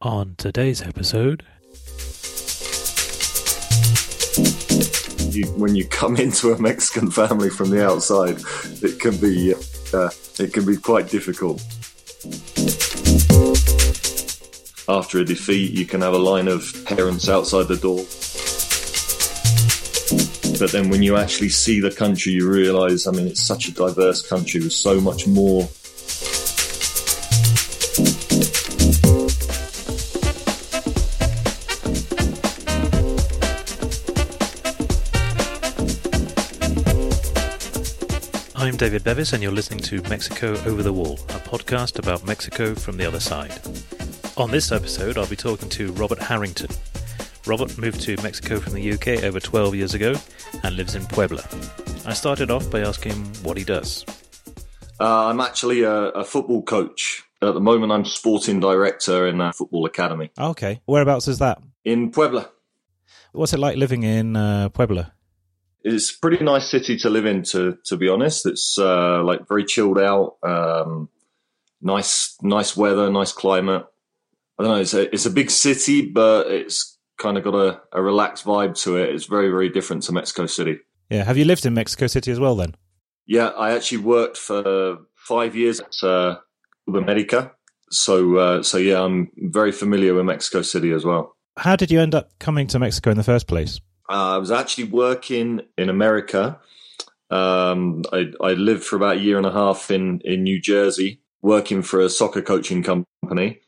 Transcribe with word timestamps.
On 0.00 0.36
today's 0.38 0.80
episode, 0.80 1.42
you, 5.34 5.44
when 5.56 5.74
you 5.74 5.88
come 5.88 6.16
into 6.20 6.52
a 6.52 6.62
Mexican 6.62 7.10
family 7.10 7.50
from 7.50 7.70
the 7.70 7.84
outside, 7.84 8.38
it 8.80 9.00
can 9.00 9.16
be 9.16 9.54
uh, 9.92 10.10
it 10.38 10.52
can 10.52 10.64
be 10.64 10.76
quite 10.76 11.08
difficult. 11.08 11.60
After 14.88 15.18
a 15.18 15.24
defeat, 15.24 15.72
you 15.72 15.84
can 15.84 16.02
have 16.02 16.14
a 16.14 16.18
line 16.18 16.46
of 16.46 16.72
parents 16.84 17.28
outside 17.28 17.66
the 17.66 17.76
door. 17.76 18.04
But 20.60 20.70
then 20.70 20.90
when 20.90 21.02
you 21.02 21.16
actually 21.16 21.48
see 21.48 21.80
the 21.80 21.90
country, 21.90 22.34
you 22.34 22.48
realise, 22.48 23.08
I 23.08 23.10
mean, 23.10 23.26
it's 23.26 23.42
such 23.42 23.66
a 23.66 23.74
diverse 23.74 24.24
country 24.24 24.60
with 24.60 24.72
so 24.72 25.00
much 25.00 25.26
more 25.26 25.68
David 38.78 39.02
Bevis, 39.02 39.32
and 39.32 39.42
you're 39.42 39.50
listening 39.50 39.80
to 39.80 40.00
Mexico 40.08 40.52
Over 40.64 40.84
the 40.84 40.92
Wall, 40.92 41.14
a 41.14 41.40
podcast 41.40 41.98
about 41.98 42.24
Mexico 42.24 42.76
from 42.76 42.96
the 42.96 43.04
other 43.04 43.18
side. 43.18 43.50
On 44.36 44.52
this 44.52 44.70
episode, 44.70 45.18
I'll 45.18 45.26
be 45.26 45.34
talking 45.34 45.68
to 45.70 45.90
Robert 45.94 46.20
Harrington. 46.20 46.70
Robert 47.44 47.76
moved 47.76 48.00
to 48.02 48.16
Mexico 48.22 48.60
from 48.60 48.74
the 48.74 48.92
UK 48.92 49.24
over 49.24 49.40
12 49.40 49.74
years 49.74 49.94
ago 49.94 50.14
and 50.62 50.76
lives 50.76 50.94
in 50.94 51.04
Puebla. 51.06 51.42
I 52.06 52.12
started 52.12 52.52
off 52.52 52.70
by 52.70 52.82
asking 52.82 53.14
him 53.14 53.24
what 53.42 53.56
he 53.56 53.64
does. 53.64 54.04
Uh, 55.00 55.26
I'm 55.26 55.40
actually 55.40 55.82
a, 55.82 56.10
a, 56.10 56.24
football 56.24 56.62
coach. 56.62 57.24
At 57.42 57.54
the 57.54 57.60
moment, 57.60 57.90
I'm 57.90 58.04
sporting 58.04 58.60
director 58.60 59.26
in 59.26 59.40
a 59.40 59.52
football 59.52 59.86
academy. 59.86 60.30
Okay. 60.38 60.82
Whereabouts 60.86 61.26
is 61.26 61.40
that? 61.40 61.60
In 61.84 62.12
Puebla. 62.12 62.48
What's 63.32 63.52
it 63.52 63.58
like 63.58 63.76
living 63.76 64.04
in 64.04 64.36
uh, 64.36 64.68
Puebla? 64.68 65.14
It's 65.82 66.14
a 66.14 66.18
pretty 66.20 66.44
nice 66.44 66.68
city 66.68 66.96
to 66.98 67.10
live 67.10 67.26
in, 67.26 67.42
to 67.44 67.78
to 67.86 67.96
be 67.96 68.08
honest. 68.08 68.46
It's 68.46 68.76
uh, 68.78 69.22
like 69.22 69.48
very 69.48 69.64
chilled 69.64 69.98
out, 69.98 70.36
um, 70.42 71.08
nice 71.80 72.36
nice 72.42 72.76
weather, 72.76 73.10
nice 73.10 73.32
climate. 73.32 73.86
I 74.58 74.62
don't 74.62 74.72
know. 74.72 74.80
It's 74.80 74.94
a 74.94 75.12
it's 75.12 75.26
a 75.26 75.30
big 75.30 75.50
city, 75.50 76.02
but 76.02 76.48
it's 76.50 76.98
kind 77.18 77.38
of 77.38 77.44
got 77.44 77.54
a, 77.54 77.80
a 77.92 78.02
relaxed 78.02 78.44
vibe 78.44 78.80
to 78.82 78.96
it. 78.96 79.14
It's 79.14 79.26
very 79.26 79.50
very 79.50 79.68
different 79.68 80.02
to 80.04 80.12
Mexico 80.12 80.46
City. 80.46 80.80
Yeah. 81.10 81.24
Have 81.24 81.38
you 81.38 81.44
lived 81.44 81.64
in 81.64 81.74
Mexico 81.74 82.06
City 82.06 82.30
as 82.30 82.40
well? 82.40 82.56
Then. 82.56 82.74
Yeah, 83.26 83.48
I 83.48 83.72
actually 83.72 83.98
worked 83.98 84.36
for 84.36 84.98
five 85.14 85.54
years 85.54 85.80
at 85.80 86.02
uh, 86.02 86.38
America. 86.88 87.52
So 87.90 88.36
uh, 88.36 88.62
so 88.62 88.78
yeah, 88.78 89.02
I'm 89.02 89.30
very 89.36 89.72
familiar 89.72 90.14
with 90.14 90.24
Mexico 90.24 90.62
City 90.62 90.90
as 90.90 91.04
well. 91.04 91.36
How 91.56 91.76
did 91.76 91.90
you 91.90 92.00
end 92.00 92.14
up 92.14 92.30
coming 92.38 92.66
to 92.68 92.78
Mexico 92.78 93.10
in 93.10 93.16
the 93.16 93.24
first 93.24 93.46
place? 93.46 93.80
Uh, 94.08 94.34
I 94.34 94.38
was 94.38 94.50
actually 94.50 94.84
working 94.84 95.62
in 95.76 95.88
America. 95.88 96.58
Um, 97.30 98.02
I, 98.12 98.32
I, 98.40 98.52
lived 98.52 98.84
for 98.84 98.96
about 98.96 99.18
a 99.18 99.20
year 99.20 99.36
and 99.36 99.44
a 99.44 99.52
half 99.52 99.90
in, 99.90 100.20
in 100.24 100.42
New 100.44 100.58
Jersey, 100.58 101.20
working 101.42 101.82
for 101.82 102.00
a 102.00 102.08
soccer 102.08 102.40
coaching 102.40 102.82
company. 102.82 103.60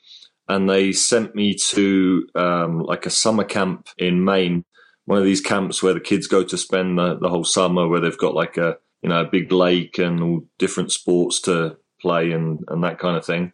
And 0.48 0.68
they 0.68 0.92
sent 0.92 1.34
me 1.34 1.54
to 1.68 2.26
um, 2.34 2.80
like 2.80 3.04
a 3.04 3.10
summer 3.10 3.44
camp 3.44 3.88
in 3.98 4.24
Maine, 4.24 4.64
one 5.04 5.18
of 5.18 5.24
these 5.24 5.42
camps 5.42 5.82
where 5.82 5.92
the 5.92 6.00
kids 6.00 6.26
go 6.26 6.42
to 6.42 6.56
spend 6.56 6.98
the, 6.98 7.18
the 7.18 7.28
whole 7.28 7.44
summer, 7.44 7.86
where 7.86 8.00
they've 8.00 8.16
got 8.16 8.34
like 8.34 8.56
a 8.56 8.78
you 9.02 9.10
know 9.10 9.20
a 9.20 9.30
big 9.30 9.52
lake 9.52 9.98
and 9.98 10.22
all 10.22 10.40
different 10.58 10.90
sports 10.90 11.40
to 11.42 11.76
play 12.00 12.32
and, 12.32 12.64
and 12.68 12.82
that 12.82 12.98
kind 12.98 13.16
of 13.16 13.26
thing. 13.26 13.52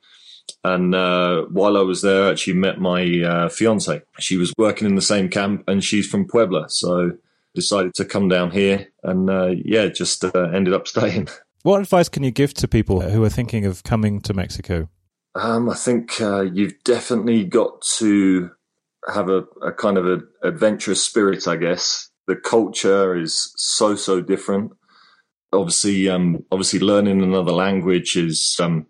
And 0.65 0.95
uh, 0.95 1.43
while 1.43 1.77
I 1.77 1.83
was 1.83 2.03
there, 2.03 2.25
I 2.27 2.31
actually 2.31 2.55
met 2.55 2.81
my 2.81 3.23
uh, 3.23 3.49
fiance. 3.49 4.03
She 4.19 4.37
was 4.37 4.53
working 4.59 4.87
in 4.87 4.97
the 4.97 5.03
same 5.03 5.29
camp, 5.29 5.65
and 5.69 5.83
she's 5.83 6.09
from 6.09 6.27
Puebla, 6.27 6.69
so 6.69 7.13
decided 7.55 7.95
to 7.95 8.05
come 8.05 8.29
down 8.29 8.53
here, 8.53 8.87
and 9.03 9.29
uh, 9.29 9.55
yeah, 9.65 9.87
just 9.87 10.25
uh, 10.25 10.31
ended 10.55 10.75
up 10.75 10.87
staying. 10.95 11.29
What 11.63 11.81
advice 11.81 12.09
can 12.09 12.23
you 12.23 12.31
give 12.31 12.55
to 12.55 12.69
people 12.69 13.01
who 13.01 13.25
are 13.25 13.29
thinking 13.29 13.65
of 13.67 13.83
coming 13.83 14.21
to 14.21 14.35
Mexico? 14.35 14.89
Um, 15.35 15.69
I 15.69 15.75
think 15.75 16.21
uh, 16.21 16.43
you've 16.43 16.83
definitely 16.85 17.45
got 17.45 17.83
to 17.99 18.51
have 19.13 19.29
a, 19.29 19.45
a 19.63 19.73
kind 19.73 19.99
of 19.99 20.07
an 20.07 20.29
adventurous 20.45 21.03
spirit. 21.03 21.49
I 21.49 21.57
guess 21.57 22.09
the 22.27 22.37
culture 22.37 23.17
is 23.17 23.53
so 23.57 23.97
so 23.97 24.21
different. 24.21 24.73
Obviously, 25.53 26.09
um, 26.09 26.45
obviously, 26.53 26.81
learning 26.81 27.23
another 27.23 27.53
language 27.53 28.17
is 28.17 28.57
um, 28.61 28.87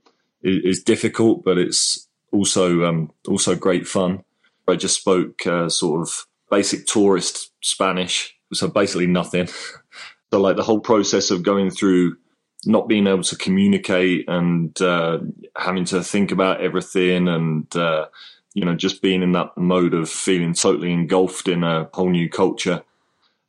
is, 0.47 0.83
difficult, 0.83 1.45
but 1.45 1.59
it's 1.59 2.09
also 2.33 2.85
um, 2.85 3.13
also 3.29 3.55
great 3.55 3.87
fun. 3.87 4.23
I 4.69 4.77
just 4.77 5.01
spoke 5.01 5.47
uh, 5.47 5.69
sort 5.69 6.03
of 6.03 6.27
basic 6.51 6.87
tourist 6.87 7.53
Spanish, 7.63 8.37
so 8.53 8.69
basically 8.69 9.07
nothing. 9.07 9.49
so 10.33 10.41
like 10.41 10.57
the 10.57 10.63
whole 10.63 10.81
process 10.81 11.31
of 11.31 11.43
going 11.43 11.71
through 11.71 12.17
not 12.65 12.89
being 12.89 13.07
able 13.07 13.23
to 13.23 13.37
communicate 13.37 14.25
and 14.29 14.81
uh, 14.83 15.19
having 15.57 15.85
to 15.87 16.03
think 16.03 16.33
about 16.33 16.61
everything 16.61 17.29
and 17.29 17.75
uh, 17.77 18.07
you 18.55 18.65
know 18.65 18.75
just 18.75 19.03
being 19.03 19.23
in 19.23 19.33
that 19.33 19.57
mode 19.57 19.95
of 19.95 20.09
feeling 20.09 20.55
totally 20.55 20.93
engulfed 20.93 21.49
in 21.49 21.63
a 21.63 21.89
whole 21.95 22.11
new 22.11 22.29
culture 22.29 22.83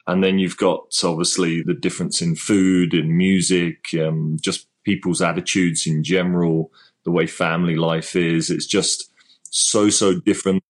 and 0.06 0.24
then 0.24 0.40
you've 0.40 0.58
got 0.58 0.94
obviously 1.04 1.62
the 1.64 1.74
difference 1.74 2.22
in 2.22 2.36
food 2.36 2.94
and 2.94 3.18
music 3.18 3.88
um, 4.00 4.38
just 4.40 4.68
people's 4.84 5.22
attitudes 5.22 5.88
in 5.88 6.04
general 6.04 6.72
the 7.08 7.12
way 7.12 7.26
family 7.26 7.78
life 7.78 8.18
is. 8.18 8.50
It's 8.50 8.66
just 8.66 9.10
so, 9.44 9.90
so 9.90 10.20
different. 10.20 10.62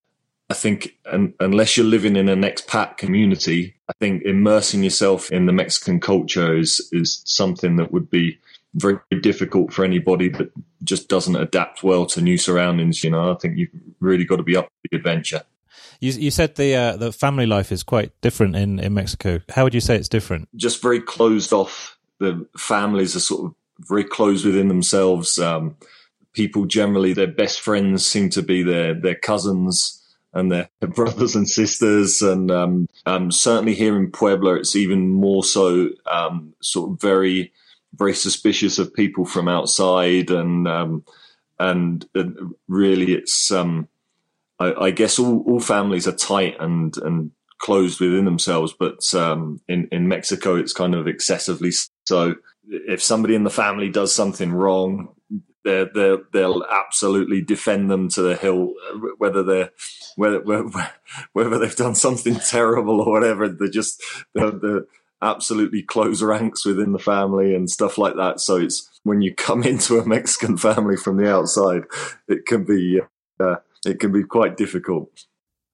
I 0.52 0.53
think 0.53 0.96
and, 1.06 1.34
unless 1.40 1.75
you're 1.75 1.86
living 1.86 2.16
in 2.16 2.30
an 2.30 2.44
expat 2.44 2.98
community, 2.98 3.75
I 3.90 3.94
think 4.00 4.22
immersing 4.22 4.84
yourself 4.84 5.31
in 5.31 5.47
the 5.47 5.52
Mexican 5.52 6.00
culture 6.00 6.56
is, 6.56 6.88
is 6.92 7.24
something 7.26 7.78
that 7.78 7.92
would 7.92 8.12
be 8.12 8.38
very 8.76 9.00
difficult 9.24 9.74
for 9.74 9.84
anybody 9.84 10.30
that 10.30 10.52
just 10.84 11.09
doesn't 11.09 11.36
adapt 11.36 11.81
well 11.81 12.06
to 12.06 12.22
new 12.22 12.38
surroundings. 12.38 13.03
You 13.03 13.09
know, 13.09 13.31
I 13.31 13.36
think 13.36 13.58
you've 13.58 13.72
really 14.00 14.24
got 14.24 14.36
to 14.36 14.44
be 14.44 14.56
up 14.56 14.66
for 14.66 14.90
the 14.92 14.97
adventure. 14.97 15.42
You, 16.00 16.12
you 16.12 16.30
said 16.30 16.53
the 16.53 16.76
uh, 16.76 16.97
the 16.97 17.12
family 17.12 17.47
life 17.47 17.72
is 17.72 17.81
quite 17.81 18.12
different 18.22 18.56
in, 18.56 18.78
in 18.80 18.94
Mexico. 18.94 19.42
How 19.50 19.64
would 19.64 19.74
you 19.74 19.81
say 19.81 19.96
it's 19.96 20.08
different? 20.08 20.50
Just 20.56 20.84
very 20.84 21.02
closed 21.02 21.52
off. 21.52 21.97
The 22.20 22.46
families 22.56 23.16
are 23.16 23.20
sort 23.20 23.46
of 23.46 23.56
very 23.90 24.03
closed 24.03 24.46
within 24.46 24.68
themselves. 24.68 25.40
Um, 25.40 25.76
people 26.34 26.66
generally 26.66 27.14
their 27.14 27.28
best 27.28 27.62
friends 27.62 28.06
seem 28.06 28.30
to 28.30 28.42
be 28.42 28.64
their 28.64 28.94
their 28.94 29.16
cousins 29.16 30.04
and 30.34 30.52
their 30.52 30.70
brothers 30.82 31.36
and 31.36 31.50
sisters. 31.50 32.22
And 32.22 32.52
um, 32.52 32.88
um, 33.06 33.32
certainly 33.32 33.74
here 33.74 33.98
in 33.98 34.12
Puebla 34.12 34.56
it's 34.56 34.76
even 34.76 35.10
more 35.10 35.44
so 35.44 35.90
um, 36.10 36.54
sort 36.62 36.92
of 36.92 37.02
very 37.02 37.54
very 37.94 38.14
suspicious 38.14 38.78
of 38.78 38.94
people 38.94 39.26
from 39.26 39.48
outside. 39.48 40.30
And 40.30 40.68
um, 40.68 41.04
and, 41.60 42.06
and, 42.14 42.54
really 42.68 43.14
it's 43.14 43.50
um, 43.52 43.88
I, 44.59 44.74
I, 44.74 44.92
guess 44.92 45.18
all, 45.18 45.44
all 45.48 45.59
families 45.59 46.08
are 46.08 46.16
tight 46.16 46.58
and 46.59 46.96
and 46.98 47.32
closed 47.58 48.00
within 48.00 48.26
themselves. 48.26 48.74
But 48.78 49.14
um, 49.16 49.59
in 49.68 49.88
in 49.92 50.08
Mexico 50.08 50.56
it's 50.56 50.74
kind 50.74 50.96
of 50.96 51.08
excessively 51.08 51.72
so. 52.06 52.36
If 52.70 53.02
somebody 53.02 53.34
in 53.34 53.46
the 53.46 53.50
family 53.50 53.88
does 53.88 54.14
something 54.14 54.52
wrong 54.52 55.16
they 55.67 55.85
they 55.94 56.16
they'll 56.31 56.63
absolutely 56.63 57.41
defend 57.41 57.91
them 57.91 58.07
to 58.09 58.22
the 58.22 58.35
hill, 58.35 58.73
whether 59.17 59.44
they're 59.44 59.72
whether 60.16 60.39
whether 61.33 61.59
they've 61.59 61.75
done 61.75 61.95
something 61.95 62.35
terrible 62.50 63.01
or 63.01 63.11
whatever. 63.11 63.50
They 63.50 63.69
just 63.69 64.01
they 64.33 64.50
they 64.50 64.79
absolutely 65.22 65.83
close 65.83 66.22
ranks 66.22 66.63
within 66.66 66.94
the 66.94 67.00
family 67.00 67.53
and 67.53 67.69
stuff 67.69 67.97
like 67.97 68.16
that. 68.16 68.39
So 68.39 68.55
it's 68.55 68.89
when 69.03 69.22
you 69.22 69.35
come 69.35 69.63
into 69.72 70.00
a 70.00 70.07
Mexican 70.07 70.57
family 70.57 70.95
from 70.95 71.17
the 71.17 71.29
outside, 71.29 71.84
it 72.28 72.45
can 72.45 72.63
be 72.63 73.01
uh, 73.39 73.57
it 73.85 73.99
can 73.99 74.11
be 74.11 74.23
quite 74.23 74.55
difficult. 74.55 75.25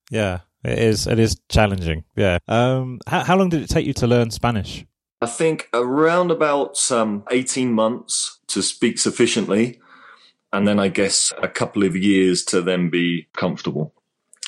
Yeah, 0.10 0.39
it 0.63 0.80
is. 0.80 1.06
It 1.06 1.19
is 1.19 1.39
challenging. 1.50 2.04
Yeah. 2.16 2.39
Um, 2.48 3.00
how, 3.07 3.24
how 3.24 3.38
long 3.38 3.50
did 3.50 3.62
it 3.62 3.69
take 3.69 3.86
you 3.86 3.94
to 3.94 4.07
learn 4.07 4.31
Spanish? 4.31 4.86
I 5.22 5.25
think 5.25 5.69
around 5.74 6.31
about 6.31 6.92
um, 6.92 7.24
18 7.31 7.72
months 7.72 8.39
to 8.48 8.62
speak 8.62 9.00
sufficiently 9.00 9.80
and 10.54 10.68
then 10.68 10.80
I 10.80 10.88
guess 10.88 11.34
a 11.42 11.48
couple 11.48 11.84
of 11.84 11.98
years 11.98 12.46
to 12.46 12.62
then 12.62 12.90
be 12.90 13.28
comfortable. 13.36 13.94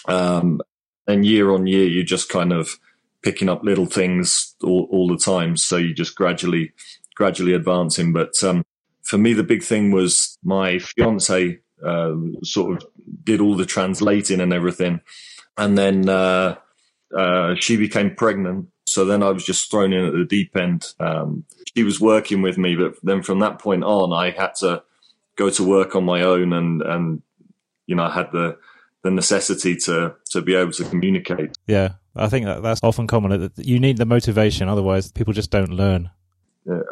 Um, 0.08 0.62
and 1.08 1.26
year 1.26 1.52
on 1.52 1.66
year, 1.66 1.88
you're 1.88 2.04
just 2.04 2.30
kind 2.30 2.54
of 2.54 2.80
picking 3.24 3.50
up 3.50 3.64
little 3.64 3.88
things 3.88 4.56
all, 4.64 4.88
all 4.92 5.08
the 5.08 5.18
time. 5.18 5.58
So 5.58 5.78
you 5.78 5.96
just 5.96 6.16
gradually, 6.16 6.74
gradually 7.16 7.54
advancing. 7.54 8.14
But 8.14 8.42
um, 8.44 8.64
for 9.02 9.18
me, 9.18 9.34
the 9.34 9.44
big 9.44 9.64
thing 9.64 9.92
was 9.92 10.38
my 10.44 10.78
fiance 10.78 11.60
uh, 11.84 12.14
sort 12.44 12.78
of 12.78 12.88
did 13.24 13.42
all 13.42 13.56
the 13.56 13.66
translating 13.66 14.42
and 14.42 14.54
everything, 14.54 15.02
and 15.58 15.78
then 15.78 16.08
uh, 16.08 16.56
uh, 17.18 17.56
she 17.56 17.78
became 17.78 18.16
pregnant. 18.16 18.68
So 18.88 19.06
then 19.06 19.24
I 19.24 19.32
was 19.32 19.44
just 19.44 19.72
thrown 19.72 19.92
in 19.92 20.06
at 20.06 20.14
the 20.14 20.26
deep 20.26 20.56
end. 20.56 20.94
Um, 21.00 21.46
she 21.76 21.84
was 21.84 22.00
working 22.00 22.44
with 22.44 22.58
me, 22.58 22.76
but 22.76 22.94
then 23.04 23.24
from 23.24 23.40
that 23.40 23.60
point 23.60 23.84
on, 23.84 24.14
I 24.14 24.30
had 24.30 24.54
to 24.60 24.84
go 25.36 25.50
to 25.50 25.64
work 25.64 25.96
on 25.96 26.04
my 26.04 26.22
own 26.22 26.54
and 26.54 26.82
and 26.82 27.22
you 27.88 27.96
know 27.96 28.04
I 28.04 28.14
had 28.14 28.32
the 28.32 28.58
the 29.04 29.12
necessity 29.12 29.76
to 29.76 30.16
to 30.32 30.42
be 30.42 30.56
able 30.56 30.72
to 30.74 30.84
communicate. 30.84 31.56
Yeah, 31.68 31.94
I 32.16 32.28
think 32.28 32.46
that 32.46 32.64
that's 32.64 32.82
often 32.84 33.08
common. 33.08 33.40
That 33.40 33.66
you 33.66 33.80
need 33.80 33.98
the 33.98 34.06
motivation, 34.06 34.68
otherwise 34.68 35.12
people 35.12 35.34
just 35.34 35.52
don't 35.52 35.72
learn. 35.72 36.10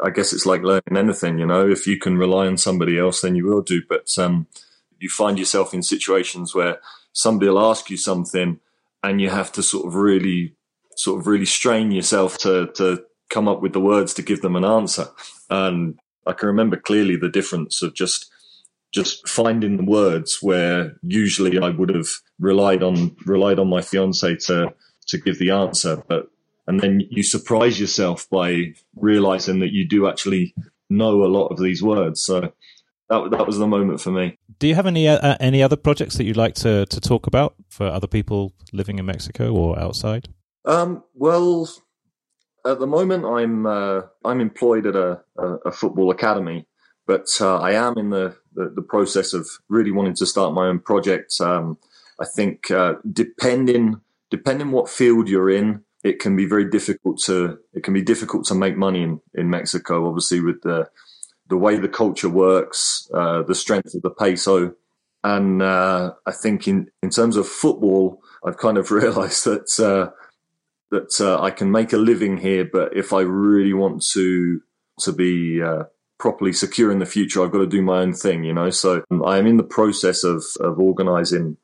I 0.04 0.10
guess 0.10 0.32
it's 0.32 0.46
like 0.46 0.62
learning 0.62 0.96
anything, 0.96 1.40
you 1.40 1.46
know. 1.46 1.68
If 1.68 1.88
you 1.88 1.98
can 1.98 2.16
rely 2.16 2.46
on 2.46 2.56
somebody 2.56 2.96
else, 2.96 3.22
then 3.22 3.34
you 3.34 3.46
will 3.46 3.62
do. 3.62 3.82
But 3.88 4.16
um, 4.18 4.46
you 5.00 5.08
find 5.08 5.36
yourself 5.36 5.74
in 5.74 5.82
situations 5.82 6.54
where 6.54 6.78
somebody 7.12 7.50
will 7.50 7.68
ask 7.68 7.90
you 7.90 7.96
something, 7.96 8.60
and 9.02 9.20
you 9.20 9.30
have 9.30 9.50
to 9.52 9.62
sort 9.64 9.86
of 9.86 9.96
really, 9.96 10.54
sort 10.94 11.18
of 11.18 11.26
really 11.26 11.46
strain 11.46 11.90
yourself 11.90 12.38
to 12.38 12.68
to 12.74 13.04
come 13.30 13.48
up 13.48 13.60
with 13.60 13.72
the 13.72 13.80
words 13.80 14.14
to 14.14 14.22
give 14.22 14.42
them 14.42 14.54
an 14.54 14.64
answer. 14.64 15.08
And 15.50 15.98
I 16.26 16.32
can 16.32 16.46
remember 16.46 16.76
clearly 16.76 17.16
the 17.16 17.28
difference 17.28 17.82
of 17.82 17.94
just 17.94 18.30
just 18.94 19.28
finding 19.28 19.76
the 19.76 19.84
words 19.84 20.38
where 20.40 20.96
usually 21.02 21.58
I 21.58 21.70
would 21.70 21.92
have 21.94 22.06
relied 22.38 22.82
on 22.82 23.16
relied 23.26 23.58
on 23.58 23.68
my 23.68 23.82
fiance 23.82 24.36
to 24.46 24.72
to 25.08 25.18
give 25.18 25.38
the 25.38 25.50
answer, 25.50 26.02
but 26.08 26.28
and 26.66 26.80
then 26.80 27.02
you 27.10 27.22
surprise 27.22 27.78
yourself 27.78 28.28
by 28.30 28.74
realizing 28.96 29.58
that 29.58 29.72
you 29.72 29.86
do 29.86 30.08
actually 30.08 30.54
know 30.88 31.24
a 31.24 31.26
lot 31.26 31.48
of 31.48 31.58
these 31.58 31.82
words. 31.82 32.24
So 32.24 32.52
that 33.10 33.30
that 33.30 33.46
was 33.46 33.58
the 33.58 33.66
moment 33.66 34.00
for 34.00 34.12
me. 34.12 34.38
Do 34.60 34.68
you 34.68 34.76
have 34.76 34.86
any 34.86 35.08
uh, 35.08 35.36
any 35.40 35.62
other 35.62 35.76
projects 35.76 36.16
that 36.16 36.24
you'd 36.24 36.36
like 36.36 36.54
to 36.56 36.86
to 36.86 37.00
talk 37.00 37.26
about 37.26 37.54
for 37.68 37.86
other 37.86 38.06
people 38.06 38.54
living 38.72 38.98
in 38.98 39.06
Mexico 39.06 39.52
or 39.52 39.78
outside? 39.78 40.28
Um, 40.64 41.02
well, 41.14 41.68
at 42.64 42.78
the 42.78 42.86
moment, 42.86 43.24
I'm 43.24 43.66
uh, 43.66 44.02
I'm 44.24 44.40
employed 44.40 44.86
at 44.86 44.94
a, 44.94 45.20
a, 45.36 45.46
a 45.66 45.72
football 45.72 46.12
academy, 46.12 46.66
but 47.06 47.26
uh, 47.40 47.58
I 47.58 47.72
am 47.72 47.98
in 47.98 48.10
the, 48.10 48.36
the, 48.54 48.72
the 48.74 48.82
process 48.82 49.32
of 49.32 49.48
really 49.68 49.90
wanting 49.90 50.14
to 50.16 50.26
start 50.26 50.54
my 50.54 50.66
own 50.66 50.80
project. 50.80 51.34
Um, 51.40 51.78
I 52.20 52.24
think 52.24 52.70
uh, 52.70 52.94
depending 53.10 54.00
depending 54.30 54.72
what 54.72 54.88
field 54.88 55.28
you're 55.28 55.50
in, 55.50 55.84
it 56.02 56.18
can 56.18 56.34
be 56.34 56.46
very 56.46 56.68
difficult 56.68 57.18
to 57.22 57.58
it 57.72 57.82
can 57.82 57.94
be 57.94 58.02
difficult 58.02 58.44
to 58.46 58.54
make 58.54 58.76
money 58.76 59.02
in, 59.02 59.20
in 59.34 59.50
Mexico. 59.50 60.06
Obviously, 60.08 60.40
with 60.40 60.62
the 60.62 60.88
the 61.48 61.56
way 61.56 61.76
the 61.76 61.88
culture 61.88 62.28
works, 62.28 63.08
uh, 63.12 63.42
the 63.42 63.54
strength 63.54 63.94
of 63.94 64.02
the 64.02 64.10
peso, 64.10 64.74
and 65.22 65.62
uh, 65.62 66.12
I 66.26 66.32
think 66.32 66.68
in 66.68 66.90
in 67.02 67.10
terms 67.10 67.36
of 67.36 67.48
football, 67.48 68.20
I've 68.44 68.58
kind 68.58 68.78
of 68.78 68.90
realised 69.02 69.44
that 69.44 69.80
uh, 69.80 70.10
that 70.90 71.20
uh, 71.20 71.42
I 71.42 71.50
can 71.50 71.70
make 71.70 71.92
a 71.92 71.98
living 71.98 72.36
here, 72.36 72.68
but 72.70 72.96
if 72.96 73.12
I 73.12 73.22
really 73.22 73.72
want 73.72 74.04
to 74.12 74.60
to 75.00 75.12
be 75.12 75.62
uh, 75.62 75.84
properly 76.18 76.52
secure 76.52 76.90
in 76.90 76.98
the 76.98 77.06
future, 77.06 77.42
I've 77.42 77.52
got 77.52 77.58
to 77.58 77.66
do 77.66 77.82
my 77.82 77.98
own 77.98 78.12
thing, 78.12 78.44
you 78.44 78.52
know. 78.52 78.70
So 78.70 79.02
um, 79.10 79.24
I 79.24 79.38
am 79.38 79.46
in 79.46 79.56
the 79.56 79.62
process 79.62 80.24
of 80.24 80.44
of 80.60 80.78
organising 80.78 81.56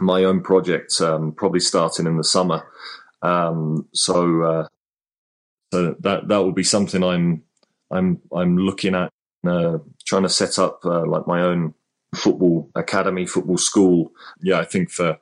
my 0.00 0.24
own 0.24 0.42
project, 0.42 1.00
um, 1.00 1.32
probably 1.32 1.60
starting 1.60 2.06
in 2.06 2.16
the 2.16 2.24
summer. 2.24 2.66
Um, 3.22 3.88
so 3.92 4.42
uh, 4.42 4.66
so 5.72 5.96
that 6.00 6.28
that 6.28 6.38
will 6.38 6.52
be 6.52 6.64
something 6.64 7.02
I'm 7.02 7.42
I'm 7.90 8.20
I'm 8.34 8.56
looking 8.56 8.94
at 8.94 9.10
uh, 9.46 9.78
trying 10.04 10.22
to 10.22 10.28
set 10.28 10.58
up 10.58 10.80
uh, 10.84 11.06
like 11.06 11.26
my 11.26 11.42
own 11.42 11.74
football 12.14 12.70
academy, 12.74 13.26
football 13.26 13.58
school. 13.58 14.12
Yeah, 14.42 14.58
I 14.58 14.64
think 14.64 14.90
for 14.90 15.18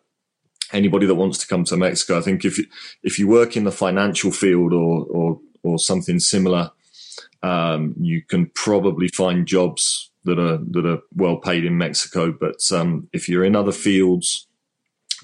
anybody 0.73 1.07
that 1.07 1.15
wants 1.15 1.39
to 1.39 1.47
come 1.47 1.65
to 1.65 1.77
Mexico. 1.77 2.19
I 2.19 2.23
think 2.23 2.45
if 2.45 2.59
you, 2.59 2.65
if 3.03 3.19
you 3.19 3.29
work 3.29 3.57
in 3.57 3.65
the 3.65 3.73
financial 3.73 4.31
field 4.31 4.73
or 4.73 5.05
or, 5.07 5.41
or 5.63 5.79
something 5.79 6.19
similar, 6.19 6.71
um, 7.43 7.95
you 7.99 8.23
can 8.23 8.47
probably 8.55 9.09
find 9.09 9.47
jobs 9.47 10.11
that 10.25 10.39
are 10.39 10.59
that 10.71 10.87
are 10.87 11.01
well 11.15 11.37
paid 11.37 11.65
in 11.65 11.79
Mexico. 11.79 12.33
But 12.33 12.61
um, 12.73 13.09
if 13.13 13.29
you're 13.29 13.45
in 13.45 13.57
other 13.57 13.73
fields 13.73 14.47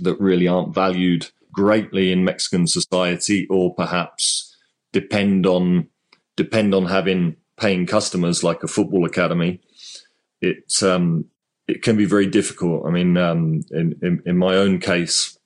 that 0.00 0.20
really 0.20 0.48
aren't 0.48 0.74
valued 0.74 1.30
greatly 1.52 2.12
in 2.12 2.24
Mexican 2.24 2.66
society, 2.66 3.46
or 3.48 3.74
perhaps 3.74 4.56
depend 4.92 5.46
on 5.46 5.88
depend 6.36 6.74
on 6.74 6.86
having 6.86 7.36
paying 7.56 7.86
customers 7.86 8.44
like 8.44 8.62
a 8.62 8.68
football 8.68 9.04
academy, 9.04 9.60
it 10.40 10.72
um, 10.82 11.26
it 11.68 11.82
can 11.82 11.96
be 11.96 12.04
very 12.04 12.26
difficult. 12.26 12.86
I 12.86 12.90
mean, 12.90 13.16
um, 13.16 13.62
in, 13.70 13.98
in, 14.02 14.22
in 14.24 14.36
my 14.38 14.54
own 14.54 14.78
case, 14.78 15.38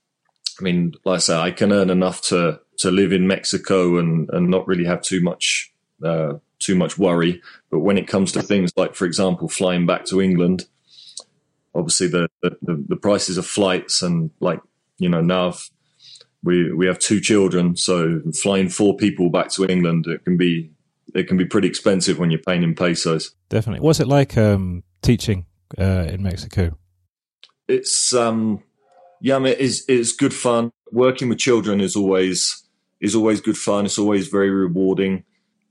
I 0.58 0.62
mean, 0.62 0.92
like 1.04 1.16
I 1.16 1.20
say, 1.20 1.36
I 1.36 1.50
can 1.50 1.72
earn 1.72 1.90
enough 1.90 2.22
to 2.28 2.60
to 2.78 2.90
live 2.90 3.12
in 3.12 3.26
Mexico 3.26 3.98
and 3.98 4.28
and 4.32 4.48
not 4.48 4.66
really 4.66 4.84
have 4.84 5.02
too 5.02 5.20
much 5.20 5.72
uh, 6.04 6.34
too 6.60 6.76
much 6.76 6.98
worry. 6.98 7.42
But 7.70 7.80
when 7.80 7.98
it 7.98 8.06
comes 8.06 8.32
to 8.32 8.42
things 8.42 8.72
like, 8.76 8.94
for 8.94 9.06
example, 9.06 9.48
flying 9.48 9.86
back 9.86 10.04
to 10.06 10.20
England, 10.20 10.66
obviously 11.74 12.06
the 12.06 12.28
the, 12.42 12.84
the 12.88 12.96
prices 12.96 13.38
of 13.38 13.46
flights 13.46 14.02
and 14.02 14.30
like 14.40 14.60
you 14.98 15.08
know 15.08 15.20
now 15.20 15.54
we 16.42 16.72
we 16.72 16.86
have 16.86 16.98
two 16.98 17.20
children, 17.20 17.76
so 17.76 18.20
flying 18.40 18.68
four 18.68 18.96
people 18.96 19.30
back 19.30 19.50
to 19.50 19.66
England 19.66 20.06
it 20.06 20.24
can 20.24 20.36
be 20.36 20.70
it 21.14 21.28
can 21.28 21.36
be 21.36 21.44
pretty 21.44 21.68
expensive 21.68 22.18
when 22.18 22.30
you're 22.30 22.40
paying 22.40 22.62
in 22.62 22.74
pesos. 22.74 23.34
Definitely. 23.48 23.80
What's 23.80 24.00
it 24.00 24.06
like 24.06 24.36
um, 24.36 24.84
teaching 25.02 25.46
uh, 25.78 26.06
in 26.08 26.22
Mexico? 26.22 26.78
It's 27.68 28.12
um, 28.14 28.62
yeah, 29.20 29.36
I 29.36 29.38
mean, 29.38 29.56
it's 29.58 29.84
it's 29.88 30.12
good 30.12 30.34
fun. 30.34 30.70
Working 30.92 31.28
with 31.28 31.38
children 31.38 31.80
is 31.80 31.94
always 31.94 32.64
is 33.00 33.14
always 33.14 33.40
good 33.40 33.56
fun. 33.56 33.84
It's 33.84 33.98
always 33.98 34.28
very 34.28 34.50
rewarding. 34.50 35.24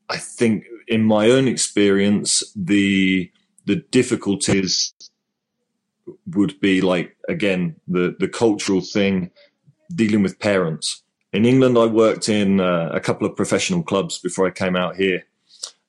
I 0.10 0.18
think, 0.18 0.66
in 0.90 1.04
my 1.06 1.30
own 1.30 1.48
experience, 1.48 2.44
the 2.56 3.32
the 3.66 3.78
difficulties 3.92 4.94
would 6.26 6.60
be 6.60 6.82
like 6.82 7.16
again 7.30 7.76
the 7.88 8.16
the 8.20 8.28
cultural 8.28 8.82
thing, 8.82 9.32
dealing 9.94 10.24
with 10.24 10.40
parents. 10.40 11.04
In 11.32 11.46
England, 11.46 11.78
I 11.78 11.86
worked 11.86 12.28
in 12.28 12.60
uh, 12.60 12.90
a 12.92 13.00
couple 13.00 13.28
of 13.28 13.36
professional 13.36 13.84
clubs 13.84 14.18
before 14.18 14.48
I 14.48 14.52
came 14.52 14.76
out 14.76 14.96
here. 14.96 15.24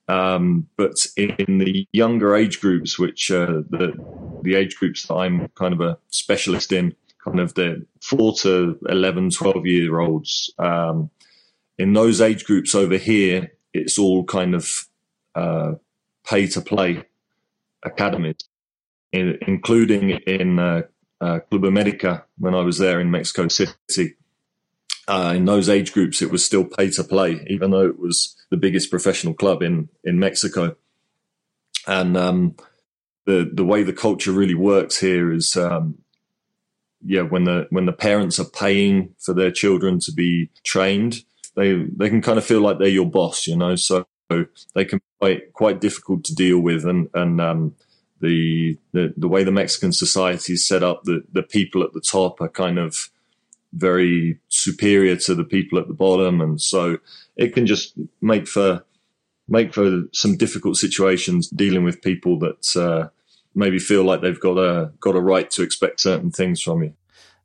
Um, 0.07 0.69
but 0.77 1.07
in 1.17 1.59
the 1.59 1.87
younger 1.93 2.35
age 2.35 2.61
groups, 2.61 2.99
which 2.99 3.31
uh, 3.31 3.63
the 3.71 3.95
the 4.43 4.55
age 4.55 4.77
groups 4.77 5.07
that 5.07 5.15
I'm 5.15 5.49
kind 5.55 5.73
of 5.73 5.81
a 5.81 5.99
specialist 6.11 6.73
in, 6.73 6.95
kind 7.25 7.41
of 7.41 7.55
the 7.55 7.87
four 8.03 8.35
to 8.35 8.79
11, 8.89 9.31
12 9.31 9.67
year 9.67 10.01
olds. 10.01 10.53
Um, 10.59 11.11
in 11.79 11.95
those 11.95 12.21
age 12.21 12.45
groups 12.45 12.75
over 12.75 12.97
here, 12.97 13.53
it's 13.73 13.99
all 13.99 14.25
kind 14.25 14.55
of 14.55 14.87
uh, 15.41 15.75
pay 16.27 16.47
to 16.49 16.61
play 16.61 17.05
academies, 17.83 18.37
in, 19.13 19.39
including 19.47 20.11
in 20.11 20.59
uh, 20.59 20.83
uh, 21.21 21.41
Club 21.51 21.65
America 21.65 22.25
when 22.39 22.55
I 22.55 22.63
was 22.63 22.79
there 22.79 23.01
in 23.01 23.11
Mexico 23.11 23.49
City. 23.49 24.17
Uh, 25.09 25.33
in 25.37 25.45
those 25.45 25.69
age 25.69 25.93
groups, 25.93 26.23
it 26.23 26.31
was 26.31 26.45
still 26.45 26.65
pay 26.65 26.91
to 26.91 27.03
play, 27.03 27.45
even 27.49 27.71
though 27.71 27.87
it 27.87 27.99
was 27.99 28.37
the 28.51 28.57
biggest 28.57 28.91
professional 28.91 29.35
club 29.35 29.63
in 29.63 29.89
in 30.05 30.19
Mexico. 30.19 30.77
And 31.87 32.17
um, 32.17 32.57
the 33.27 33.51
the 33.53 33.65
way 33.65 33.83
the 33.83 33.93
culture 33.93 34.33
really 34.33 34.55
works 34.55 35.01
here 35.01 35.33
is 35.33 35.57
um, 35.57 35.99
yeah, 37.05 37.23
when 37.23 37.45
the 37.45 37.67
when 37.71 37.87
the 37.87 37.93
parents 37.93 38.39
are 38.39 38.45
paying 38.51 39.15
for 39.19 39.35
their 39.35 39.51
children 39.51 39.99
to 40.01 40.13
be 40.13 40.51
trained, 40.65 41.25
they 41.57 41.85
they 41.97 42.09
can 42.11 42.23
kind 42.23 42.39
of 42.39 42.45
feel 42.45 42.61
like 42.61 42.79
they're 42.79 42.89
your 42.89 43.11
boss, 43.11 43.47
you 43.47 43.57
know. 43.57 43.77
So 43.77 44.07
they 44.75 44.85
can 44.85 44.99
be 44.99 45.05
quite 45.21 45.53
quite 45.53 45.81
difficult 45.81 46.25
to 46.25 46.35
deal 46.35 46.61
with, 46.61 46.85
and 46.85 47.09
and 47.15 47.41
um, 47.41 47.75
the, 48.21 48.77
the 48.93 49.13
the 49.17 49.29
way 49.29 49.45
the 49.45 49.53
Mexican 49.53 49.93
society 49.93 50.55
is 50.55 50.67
set 50.67 50.83
up, 50.83 51.05
the 51.05 51.25
the 51.33 51.43
people 51.43 51.83
at 51.83 51.93
the 51.93 52.01
top 52.01 52.41
are 52.41 52.49
kind 52.49 52.79
of 52.79 53.11
very 53.73 54.39
superior 54.49 55.17
to 55.17 55.35
the 55.35 55.45
people 55.45 55.79
at 55.79 55.89
the 55.89 55.95
bottom, 55.95 56.41
and 56.41 56.61
so 56.61 56.99
it 57.37 57.55
can 57.55 57.67
just 57.67 57.95
make 58.21 58.47
for 58.47 58.85
make 59.49 59.75
for 59.75 60.05
some 60.13 60.37
difficult 60.37 60.77
situations 60.77 61.49
dealing 61.49 61.85
with 61.85 62.03
people 62.03 62.39
that 62.39 62.77
uh, 62.77 63.09
maybe 63.55 63.79
feel 63.79 64.05
like 64.05 64.21
they've 64.21 64.41
got 64.41 64.59
a 64.59 64.93
got 65.01 65.17
a 65.17 65.21
right 65.21 65.51
to 65.51 65.63
expect 65.63 66.01
certain 66.01 66.31
things 66.31 66.63
from 66.63 66.83
you. 66.83 66.95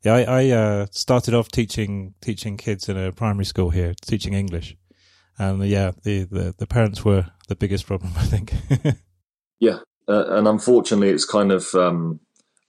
Yeah, 0.02 0.14
I, 0.14 0.22
I 0.22 0.50
uh, 0.50 0.86
started 0.90 1.34
off 1.34 1.48
teaching 1.48 2.14
teaching 2.20 2.56
kids 2.56 2.88
in 2.88 2.96
a 2.96 3.12
primary 3.12 3.44
school 3.44 3.70
here, 3.70 3.94
teaching 4.02 4.34
English, 4.34 4.76
and 5.38 5.64
yeah, 5.64 5.92
the, 6.02 6.24
the, 6.24 6.54
the 6.58 6.66
parents 6.66 7.04
were 7.04 7.26
the 7.48 7.56
biggest 7.56 7.86
problem, 7.86 8.12
I 8.16 8.24
think. 8.24 8.54
yeah, 9.60 9.78
uh, 10.08 10.24
and 10.30 10.48
unfortunately, 10.48 11.10
it's 11.10 11.24
kind 11.24 11.52
of 11.52 11.74
um, 11.74 12.20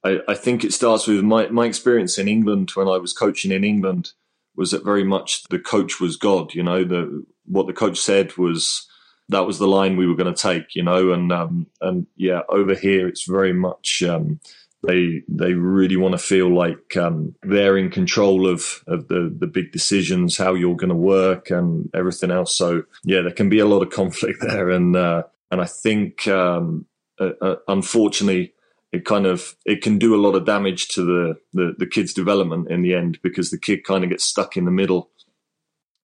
I, 0.04 0.18
I 0.28 0.34
think 0.34 0.64
it 0.64 0.72
starts 0.72 1.06
with 1.06 1.22
my 1.22 1.48
my 1.48 1.66
experience 1.66 2.18
in 2.18 2.28
England 2.28 2.70
when 2.74 2.88
I 2.88 2.98
was 2.98 3.12
coaching 3.12 3.52
in 3.52 3.64
England 3.64 4.12
was 4.56 4.72
that 4.72 4.84
very 4.84 5.04
much 5.04 5.44
the 5.50 5.58
coach 5.58 6.00
was 6.00 6.16
God. 6.16 6.54
You 6.54 6.62
know, 6.62 6.84
the 6.84 7.24
what 7.44 7.66
the 7.66 7.72
coach 7.72 7.98
said 7.98 8.36
was 8.36 8.86
that 9.28 9.46
was 9.46 9.58
the 9.58 9.68
line 9.68 9.96
we 9.96 10.06
were 10.06 10.16
going 10.16 10.32
to 10.32 10.40
take, 10.40 10.74
you 10.74 10.82
know, 10.82 11.12
and 11.12 11.32
um, 11.32 11.66
and 11.80 12.06
yeah, 12.16 12.40
over 12.48 12.74
here 12.74 13.08
it's 13.08 13.24
very 13.24 13.52
much 13.52 14.02
um, 14.02 14.40
they 14.86 15.22
they 15.28 15.54
really 15.54 15.96
want 15.96 16.12
to 16.12 16.18
feel 16.18 16.54
like 16.54 16.96
um, 16.96 17.34
they're 17.42 17.76
in 17.76 17.90
control 17.90 18.46
of 18.46 18.84
of 18.86 19.08
the 19.08 19.34
the 19.36 19.46
big 19.46 19.72
decisions, 19.72 20.36
how 20.36 20.54
you're 20.54 20.76
going 20.76 20.88
to 20.88 20.94
work, 20.94 21.50
and 21.50 21.90
everything 21.94 22.30
else. 22.30 22.56
So 22.56 22.84
yeah, 23.04 23.22
there 23.22 23.32
can 23.32 23.48
be 23.48 23.58
a 23.58 23.66
lot 23.66 23.82
of 23.82 23.90
conflict 23.90 24.38
there, 24.46 24.70
and 24.70 24.96
uh, 24.96 25.24
and 25.50 25.60
I 25.60 25.66
think 25.66 26.28
um, 26.28 26.86
uh, 27.20 27.30
uh, 27.40 27.56
unfortunately 27.66 28.54
it 28.92 29.04
kind 29.04 29.26
of 29.26 29.54
it 29.66 29.82
can 29.82 29.98
do 29.98 30.14
a 30.14 30.22
lot 30.22 30.34
of 30.34 30.46
damage 30.46 30.88
to 30.88 31.04
the, 31.04 31.34
the 31.52 31.74
the 31.78 31.86
kid's 31.86 32.14
development 32.14 32.70
in 32.70 32.82
the 32.82 32.94
end 32.94 33.18
because 33.22 33.50
the 33.50 33.58
kid 33.58 33.84
kind 33.84 34.04
of 34.04 34.10
gets 34.10 34.24
stuck 34.24 34.56
in 34.56 34.64
the 34.64 34.70
middle 34.70 35.10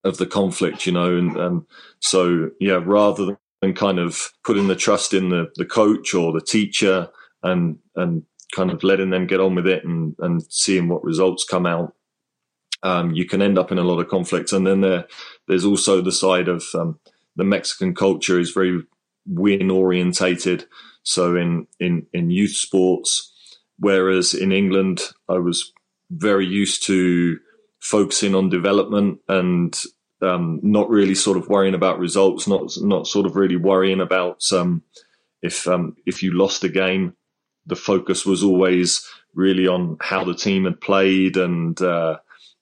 of 0.03 0.19
the 0.19 0.27
conflict, 0.27 0.85
you 0.85 0.93
know, 0.93 1.17
and, 1.17 1.35
and 1.37 1.63
so 2.01 2.51
yeah, 2.61 2.79
rather 2.85 3.39
than 3.63 3.75
kind 3.75 3.99
of 3.99 4.33
putting 4.45 4.69
the 4.69 4.77
trust 4.77 5.15
in 5.15 5.31
the 5.31 5.47
the 5.57 5.65
coach 5.65 6.13
or 6.15 6.33
the 6.33 6.45
teacher 6.45 7.09
and 7.43 7.79
and 7.97 8.25
kind 8.55 8.71
of 8.71 8.85
letting 8.85 9.11
them 9.11 9.27
get 9.27 9.41
on 9.41 9.55
with 9.55 9.67
it 9.67 9.85
and 9.85 10.15
and 10.19 10.43
seeing 10.51 10.89
what 10.89 11.05
results 11.05 11.45
come 11.45 11.67
out, 11.67 11.95
um, 12.83 13.13
you 13.13 13.27
can 13.27 13.43
end 13.43 13.59
up 13.59 13.73
in 13.73 13.79
a 13.79 13.85
lot 13.85 14.01
of 14.01 14.09
conflict. 14.09 14.53
And 14.53 14.67
then 14.67 14.81
there 14.81 15.07
there's 15.49 15.65
also 15.65 16.01
the 16.01 16.13
side 16.13 16.49
of 16.49 16.65
um, 16.75 16.99
the 17.37 17.45
Mexican 17.45 17.95
culture 17.95 18.39
is 18.39 18.51
very 18.53 18.83
win 19.27 19.71
orientated. 19.71 20.67
So 21.03 21.37
in 21.37 21.67
in 21.81 22.07
in 22.13 22.31
youth 22.31 22.57
sports, 22.57 23.33
whereas 23.79 24.35
in 24.35 24.53
England, 24.53 25.01
I 25.29 25.39
was 25.39 25.73
very 26.11 26.47
used 26.47 26.87
to 26.87 27.39
focusing 27.81 28.35
on 28.35 28.49
development 28.49 29.19
and 29.29 29.79
um, 30.23 30.61
not 30.63 30.89
really 30.89 31.15
sort 31.15 31.37
of 31.37 31.49
worrying 31.49 31.75
about 31.75 31.99
results, 31.99 32.47
not 32.47 32.73
not 32.81 33.07
sort 33.07 33.27
of 33.27 33.37
really 33.37 33.57
worrying 33.57 34.01
about 34.01 34.43
um, 34.53 34.83
if 35.43 35.69
um, 35.69 35.97
if 36.07 36.23
you 36.23 36.33
lost 36.33 36.65
a 36.65 36.69
game. 36.69 37.15
The 37.67 37.77
focus 37.77 38.27
was 38.27 38.43
always 38.43 39.07
really 39.35 39.67
on 39.67 39.97
how 40.01 40.25
the 40.25 40.35
team 40.35 40.65
had 40.65 40.81
played 40.81 41.37
and 41.37 41.81
uh, 41.81 42.19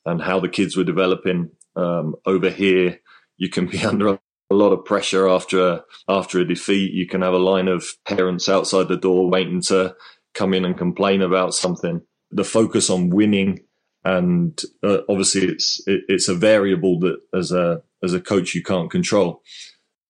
and 0.06 0.20
how 0.22 0.40
the 0.40 0.48
kids 0.48 0.76
were 0.76 0.84
developing. 0.84 1.50
Um, 1.76 2.16
over 2.26 2.50
here, 2.50 3.00
you 3.36 3.48
can 3.48 3.66
be 3.66 3.78
under 3.84 4.08
a 4.08 4.18
lot 4.54 4.72
of 4.72 4.84
pressure 4.84 5.28
after 5.28 5.66
a, 5.66 5.84
after 6.08 6.40
a 6.40 6.46
defeat. 6.48 6.92
You 6.92 7.06
can 7.06 7.22
have 7.22 7.34
a 7.34 7.38
line 7.38 7.68
of 7.68 7.84
parents 8.06 8.48
outside 8.48 8.88
the 8.88 8.96
door 8.96 9.28
waiting 9.28 9.62
to 9.62 9.94
come 10.34 10.54
in 10.54 10.64
and 10.64 10.76
complain 10.76 11.22
about 11.22 11.54
something. 11.54 12.02
The 12.30 12.44
focus 12.44 12.90
on 12.90 13.10
winning 13.10 13.60
and 14.04 14.60
uh, 14.82 14.98
obviously 15.08 15.44
it's 15.44 15.82
it, 15.86 16.02
it's 16.08 16.28
a 16.28 16.34
variable 16.34 16.98
that 17.00 17.18
as 17.34 17.52
a 17.52 17.82
as 18.02 18.14
a 18.14 18.20
coach 18.20 18.54
you 18.54 18.62
can't 18.62 18.90
control. 18.90 19.42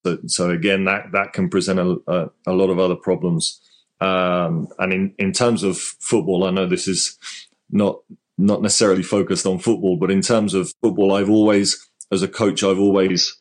So, 0.04 0.18
so 0.26 0.50
again, 0.50 0.84
that 0.84 1.12
that 1.12 1.32
can 1.32 1.48
present 1.48 1.78
a, 1.78 1.96
a, 2.08 2.30
a 2.46 2.52
lot 2.52 2.70
of 2.70 2.78
other 2.78 2.96
problems. 2.96 3.60
Um, 4.02 4.68
and 4.78 4.92
in 4.92 5.14
in 5.18 5.32
terms 5.32 5.62
of 5.62 5.78
football, 5.78 6.44
I 6.44 6.50
know 6.50 6.66
this 6.66 6.88
is 6.88 7.18
not 7.70 8.00
not 8.38 8.62
necessarily 8.62 9.02
focused 9.02 9.46
on 9.46 9.58
football, 9.58 9.96
but 9.96 10.10
in 10.10 10.22
terms 10.22 10.54
of 10.54 10.72
football, 10.82 11.12
I've 11.12 11.30
always, 11.30 11.88
as 12.10 12.22
a 12.22 12.28
coach, 12.28 12.64
I've 12.64 12.80
always 12.80 13.38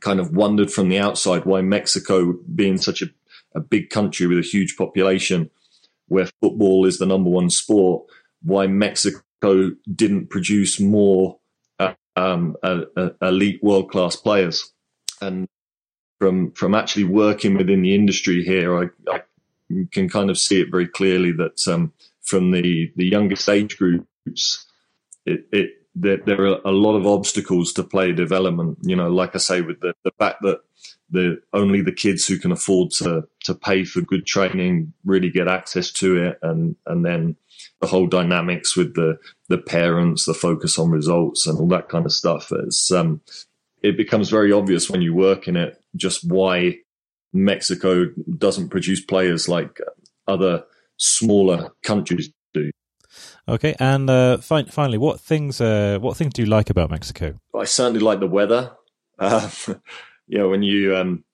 kind 0.00 0.18
of 0.18 0.34
wondered 0.34 0.70
from 0.72 0.88
the 0.88 0.98
outside 0.98 1.44
why 1.44 1.60
Mexico, 1.60 2.34
being 2.54 2.78
such 2.78 3.02
a, 3.02 3.06
a 3.54 3.60
big 3.60 3.90
country 3.90 4.26
with 4.26 4.38
a 4.38 4.42
huge 4.42 4.76
population, 4.76 5.50
where 6.08 6.28
football 6.42 6.86
is 6.86 6.98
the 6.98 7.06
number 7.06 7.30
one 7.30 7.50
sport, 7.50 8.06
why 8.42 8.66
Mexico 8.66 9.70
didn't 9.94 10.30
produce 10.30 10.80
more 10.80 11.38
uh, 11.78 11.94
um, 12.16 12.56
uh, 12.62 12.82
uh, 12.96 13.10
elite 13.22 13.62
world 13.62 13.90
class 13.90 14.16
players. 14.16 14.72
And 15.20 15.46
from 16.18 16.52
from 16.52 16.74
actually 16.74 17.04
working 17.04 17.56
within 17.56 17.82
the 17.82 17.94
industry 17.94 18.42
here, 18.42 18.76
I, 18.76 18.86
I 19.08 19.22
can 19.90 20.08
kind 20.08 20.30
of 20.30 20.38
see 20.38 20.60
it 20.60 20.70
very 20.70 20.86
clearly 20.86 21.32
that 21.32 21.66
um, 21.68 21.92
from 22.22 22.50
the 22.50 22.92
the 22.96 23.06
youngest 23.06 23.48
age 23.48 23.76
groups, 23.76 24.66
it, 25.24 25.46
it 25.52 25.70
there, 25.94 26.18
there, 26.18 26.46
are 26.46 26.60
a 26.64 26.70
lot 26.70 26.96
of 26.96 27.06
obstacles 27.06 27.72
to 27.72 27.82
player 27.82 28.12
development. 28.12 28.78
You 28.82 28.96
know, 28.96 29.08
like 29.08 29.34
I 29.34 29.38
say, 29.38 29.62
with 29.62 29.80
the, 29.80 29.94
the 30.04 30.12
fact 30.18 30.42
that 30.42 30.60
the 31.10 31.40
only 31.52 31.80
the 31.80 31.92
kids 31.92 32.26
who 32.26 32.38
can 32.38 32.52
afford 32.52 32.90
to 32.92 33.26
to 33.44 33.54
pay 33.54 33.84
for 33.84 34.00
good 34.00 34.26
training 34.26 34.92
really 35.04 35.30
get 35.30 35.48
access 35.48 35.90
to 35.92 36.22
it, 36.22 36.38
and 36.42 36.76
and 36.86 37.04
then 37.04 37.36
the 37.80 37.86
whole 37.86 38.06
dynamics 38.06 38.76
with 38.76 38.94
the 38.94 39.18
the 39.48 39.58
parents, 39.58 40.26
the 40.26 40.34
focus 40.34 40.78
on 40.78 40.90
results, 40.90 41.46
and 41.46 41.58
all 41.58 41.68
that 41.68 41.88
kind 41.88 42.06
of 42.06 42.12
stuff. 42.12 42.52
Um, 42.94 43.20
it 43.82 43.96
becomes 43.96 44.30
very 44.30 44.52
obvious 44.52 44.90
when 44.90 45.02
you 45.02 45.14
work 45.14 45.46
in 45.46 45.56
it 45.56 45.80
just 45.94 46.28
why 46.28 46.78
Mexico 47.32 48.06
doesn't 48.38 48.68
produce 48.68 49.04
players 49.04 49.48
like 49.48 49.80
other 50.26 50.64
smaller 50.96 51.70
countries 51.82 52.30
do. 52.54 52.70
Okay, 53.48 53.74
and 53.78 54.08
uh, 54.10 54.38
fi- 54.38 54.64
finally, 54.64 54.98
what 54.98 55.20
things 55.20 55.60
uh, 55.60 55.98
what 56.00 56.16
things 56.16 56.32
do 56.34 56.42
you 56.42 56.48
like 56.48 56.70
about 56.70 56.90
Mexico? 56.90 57.34
I 57.54 57.64
certainly 57.64 58.00
like 58.00 58.20
the 58.20 58.26
weather. 58.26 58.72
Uh, 59.18 59.48
yeah, 60.28 60.42
when 60.42 60.62
you 60.62 60.94
um, 60.94 61.24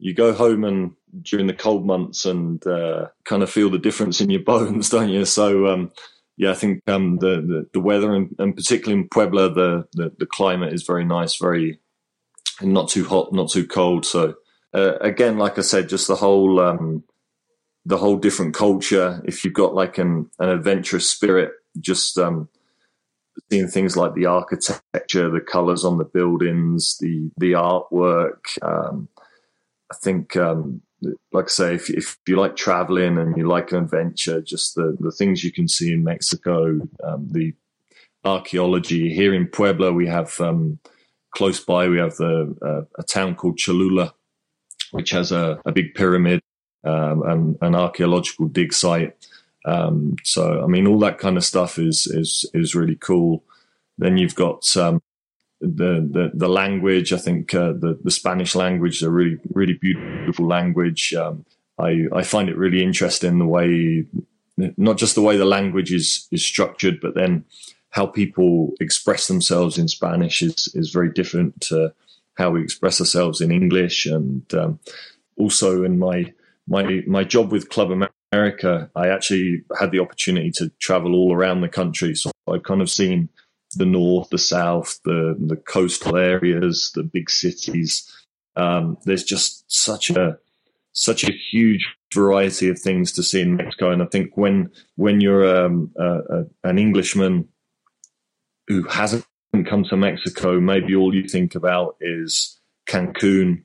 you 0.00 0.12
go 0.12 0.32
home 0.32 0.64
and 0.64 0.96
during 1.22 1.46
the 1.46 1.54
cold 1.54 1.86
months 1.86 2.24
and 2.24 2.66
uh, 2.66 3.06
kind 3.24 3.44
of 3.44 3.48
feel 3.50 3.70
the 3.70 3.78
difference 3.78 4.20
in 4.20 4.30
your 4.30 4.40
bones, 4.44 4.88
don't 4.88 5.10
you? 5.10 5.24
So 5.24 5.68
um, 5.68 5.92
yeah, 6.40 6.52
I 6.52 6.54
think 6.54 6.82
um, 6.88 7.18
the, 7.18 7.36
the, 7.36 7.66
the 7.74 7.80
weather 7.80 8.14
and, 8.14 8.34
and, 8.38 8.56
particularly 8.56 9.02
in 9.02 9.08
Puebla, 9.10 9.52
the, 9.52 9.86
the, 9.92 10.10
the 10.18 10.24
climate 10.26 10.72
is 10.72 10.84
very 10.84 11.04
nice, 11.04 11.36
very 11.36 11.78
not 12.62 12.88
too 12.88 13.04
hot, 13.04 13.32
not 13.34 13.50
too 13.50 13.66
cold. 13.66 14.06
So 14.06 14.36
uh, 14.74 14.96
again, 15.00 15.38
like 15.38 15.58
I 15.58 15.62
said, 15.62 15.88
just 15.88 16.08
the 16.08 16.16
whole 16.16 16.60
um, 16.60 17.04
the 17.84 17.98
whole 17.98 18.16
different 18.16 18.54
culture. 18.54 19.22
If 19.24 19.44
you've 19.44 19.54
got 19.54 19.74
like 19.74 19.98
an 19.98 20.30
an 20.38 20.48
adventurous 20.48 21.08
spirit, 21.08 21.52
just 21.78 22.18
um, 22.18 22.48
seeing 23.50 23.68
things 23.68 23.96
like 23.96 24.14
the 24.14 24.26
architecture, 24.26 25.30
the 25.30 25.40
colors 25.40 25.84
on 25.84 25.98
the 25.98 26.04
buildings, 26.04 26.96
the 26.98 27.30
the 27.38 27.52
artwork. 27.52 28.40
Um, 28.62 29.08
I 29.90 29.96
think, 29.96 30.36
um, 30.36 30.82
like 31.32 31.46
I 31.46 31.48
say, 31.48 31.74
if, 31.74 31.90
if 31.90 32.16
you 32.26 32.36
like 32.36 32.56
traveling 32.56 33.18
and 33.18 33.36
you 33.36 33.48
like 33.48 33.72
an 33.72 33.84
adventure, 33.84 34.40
just 34.40 34.74
the, 34.76 34.96
the 35.00 35.10
things 35.10 35.42
you 35.42 35.52
can 35.52 35.66
see 35.66 35.92
in 35.92 36.04
Mexico, 36.04 36.78
um, 37.02 37.28
the 37.30 37.54
archaeology 38.24 39.12
here 39.12 39.34
in 39.34 39.46
Puebla, 39.46 39.92
we 39.92 40.06
have 40.06 40.40
um, 40.40 40.78
close 41.34 41.58
by, 41.58 41.88
we 41.88 41.98
have 41.98 42.16
the, 42.16 42.54
uh, 42.62 43.00
a 43.00 43.02
town 43.02 43.34
called 43.34 43.58
Cholula, 43.58 44.14
which 44.92 45.10
has 45.10 45.32
a, 45.32 45.60
a 45.64 45.72
big 45.72 45.94
pyramid 45.94 46.40
um, 46.84 47.22
and 47.22 47.58
an 47.60 47.74
archaeological 47.74 48.48
dig 48.48 48.72
site. 48.72 49.16
Um, 49.64 50.16
so, 50.24 50.62
I 50.62 50.66
mean, 50.66 50.86
all 50.86 50.98
that 51.00 51.18
kind 51.18 51.36
of 51.36 51.44
stuff 51.44 51.78
is 51.78 52.06
is 52.06 52.48
is 52.54 52.74
really 52.74 52.96
cool. 52.96 53.44
Then 53.98 54.16
you've 54.16 54.34
got 54.34 54.76
um, 54.76 55.02
the, 55.60 56.08
the, 56.10 56.30
the 56.32 56.48
language. 56.48 57.12
I 57.12 57.18
think 57.18 57.54
uh, 57.54 57.72
the 57.72 57.98
the 58.02 58.10
Spanish 58.10 58.54
language 58.54 58.96
is 58.96 59.02
a 59.02 59.10
really 59.10 59.38
really 59.52 59.74
beautiful 59.74 60.46
language. 60.46 61.12
Um, 61.14 61.44
I 61.78 62.06
I 62.14 62.22
find 62.22 62.48
it 62.48 62.56
really 62.56 62.82
interesting 62.82 63.38
the 63.38 63.46
way 63.46 64.06
not 64.76 64.98
just 64.98 65.14
the 65.14 65.22
way 65.22 65.36
the 65.36 65.44
language 65.44 65.92
is 65.92 66.26
is 66.30 66.44
structured, 66.44 67.00
but 67.00 67.14
then 67.14 67.44
how 67.90 68.06
people 68.06 68.72
express 68.80 69.26
themselves 69.26 69.78
in 69.78 69.88
Spanish 69.88 70.42
is 70.42 70.70
is 70.74 70.90
very 70.90 71.12
different 71.12 71.60
to 71.60 71.92
how 72.40 72.50
we 72.50 72.62
express 72.62 73.00
ourselves 73.00 73.40
in 73.40 73.52
English. 73.52 74.06
And 74.06 74.52
um, 74.54 74.80
also 75.36 75.84
in 75.84 75.98
my 75.98 76.32
my 76.66 77.02
my 77.06 77.24
job 77.24 77.52
with 77.52 77.68
Club 77.68 77.90
America, 78.32 78.90
I 78.96 79.08
actually 79.08 79.62
had 79.78 79.90
the 79.90 80.00
opportunity 80.00 80.50
to 80.52 80.70
travel 80.80 81.14
all 81.14 81.32
around 81.34 81.60
the 81.60 81.68
country. 81.68 82.14
So 82.14 82.30
I've 82.50 82.62
kind 82.62 82.82
of 82.82 82.90
seen 82.90 83.28
the 83.76 83.86
north, 83.86 84.30
the 84.30 84.38
south, 84.38 84.98
the 85.04 85.36
the 85.38 85.56
coastal 85.56 86.16
areas, 86.16 86.92
the 86.94 87.02
big 87.02 87.30
cities. 87.30 88.10
Um, 88.56 88.96
there's 89.04 89.24
just 89.24 89.70
such 89.70 90.10
a 90.10 90.38
such 90.92 91.24
a 91.24 91.32
huge 91.52 91.86
variety 92.12 92.68
of 92.68 92.78
things 92.78 93.12
to 93.12 93.22
see 93.22 93.42
in 93.42 93.56
Mexico, 93.56 93.90
and 93.90 94.02
I 94.02 94.06
think 94.06 94.36
when 94.36 94.70
when 94.96 95.20
you're 95.20 95.64
um, 95.64 95.92
a, 95.96 96.44
an 96.64 96.78
Englishman 96.78 97.48
who 98.66 98.82
hasn't 98.84 99.24
come 99.64 99.84
to 99.84 99.96
Mexico, 99.96 100.60
maybe 100.60 100.94
all 100.94 101.14
you 101.14 101.28
think 101.28 101.54
about 101.54 101.96
is 102.00 102.58
Cancun, 102.88 103.62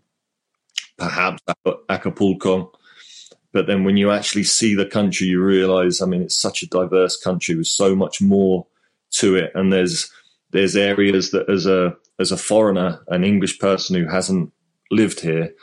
perhaps 0.98 1.42
Acapulco. 1.90 2.72
But 3.54 3.68
then 3.68 3.84
when 3.84 3.96
you 3.96 4.12
actually 4.12 4.44
see 4.44 4.76
the 4.76 4.86
country, 4.86 5.28
you 5.28 5.42
realize, 5.42 6.02
I 6.02 6.06
mean, 6.06 6.22
it's 6.22 6.40
such 6.40 6.62
a 6.62 6.68
diverse 6.68 7.18
country 7.18 7.56
with 7.56 7.68
so 7.68 7.96
much 7.96 8.22
more 8.22 8.68
to 9.12 9.36
it. 9.36 9.52
And 9.56 9.72
there's 9.72 10.12
there's 10.52 10.76
areas 10.76 11.32
that 11.32 11.50
as 11.50 11.66
a 11.66 11.96
as 12.20 12.32
a 12.32 12.38
foreigner, 12.38 13.02
an 13.08 13.24
English 13.24 13.60
person 13.60 13.96
who 13.96 14.10
hasn't 14.10 14.52
lived 14.92 15.22
here, 15.22 15.54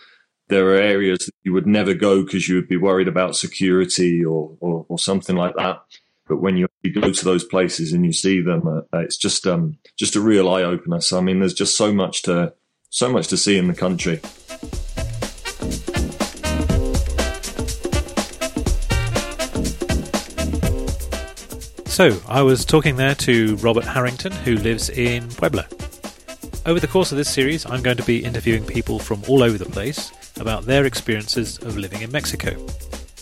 there 0.48 0.70
are 0.70 0.76
areas 0.76 1.20
that 1.20 1.34
you 1.42 1.52
would 1.52 1.66
never 1.66 1.94
go 1.94 2.24
because 2.24 2.48
you 2.48 2.56
would 2.56 2.68
be 2.68 2.76
worried 2.76 3.08
about 3.08 3.36
security 3.36 4.24
or, 4.24 4.56
or, 4.60 4.84
or 4.88 4.98
something 4.98 5.36
like 5.36 5.54
that. 5.56 5.82
But 6.28 6.40
when 6.40 6.56
you 6.56 6.68
go 6.94 7.12
to 7.12 7.24
those 7.24 7.44
places 7.44 7.92
and 7.92 8.06
you 8.06 8.12
see 8.12 8.40
them, 8.40 8.66
uh, 8.66 8.98
it's 8.98 9.16
just 9.16 9.46
um, 9.46 9.78
just 9.98 10.16
a 10.16 10.20
real 10.20 10.48
eye 10.48 10.62
opener. 10.62 11.00
So 11.00 11.18
I 11.18 11.20
mean, 11.20 11.40
there's 11.40 11.54
just 11.54 11.76
so 11.76 11.92
much 11.92 12.22
to 12.22 12.54
so 12.90 13.10
much 13.10 13.28
to 13.28 13.36
see 13.36 13.58
in 13.58 13.68
the 13.68 13.74
country. 13.74 14.20
So, 21.86 22.18
I 22.26 22.40
was 22.40 22.64
talking 22.64 22.96
there 22.96 23.14
to 23.16 23.56
Robert 23.56 23.84
Harrington, 23.84 24.32
who 24.32 24.56
lives 24.56 24.88
in 24.88 25.28
Puebla. 25.28 25.66
Over 26.64 26.80
the 26.80 26.86
course 26.86 27.12
of 27.12 27.18
this 27.18 27.28
series, 27.28 27.66
I'm 27.66 27.82
going 27.82 27.98
to 27.98 28.02
be 28.04 28.24
interviewing 28.24 28.64
people 28.64 28.98
from 28.98 29.22
all 29.28 29.42
over 29.42 29.58
the 29.58 29.66
place 29.66 30.10
about 30.40 30.64
their 30.64 30.86
experiences 30.86 31.58
of 31.58 31.76
living 31.76 32.00
in 32.00 32.10
Mexico. 32.10 32.56